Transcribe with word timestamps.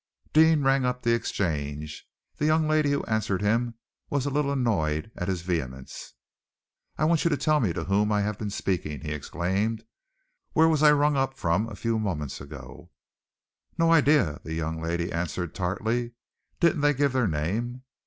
Deane 0.33 0.63
rang 0.63 0.83
up 0.83 1.03
the 1.03 1.13
Exchange. 1.13 2.09
The 2.37 2.47
young 2.47 2.67
lady 2.67 2.89
who 2.89 3.03
answered 3.03 3.43
him 3.43 3.75
was 4.09 4.25
a 4.25 4.31
little 4.31 4.51
annoyed 4.51 5.11
at 5.15 5.27
his 5.27 5.43
vehemence. 5.43 6.15
"I 6.97 7.05
want 7.05 7.23
you 7.23 7.29
to 7.29 7.37
tell 7.37 7.59
me 7.59 7.71
to 7.73 7.83
whom 7.83 8.11
I 8.11 8.21
have 8.21 8.39
been 8.39 8.49
speaking!" 8.49 9.01
he 9.01 9.11
exclaimed. 9.11 9.83
"Where 10.53 10.67
was 10.67 10.81
I 10.81 10.91
rung 10.91 11.15
up 11.17 11.37
from 11.37 11.69
a 11.69 11.75
few 11.75 11.99
moments 11.99 12.41
ago?" 12.41 12.89
"No 13.77 13.93
idea," 13.93 14.41
the 14.43 14.55
young 14.55 14.81
lady 14.81 15.11
answered 15.11 15.53
tartly. 15.53 16.13
"Didn't 16.59 16.81
they 16.81 16.95
give 16.95 17.13
their 17.13 17.27
name?" 17.27 17.83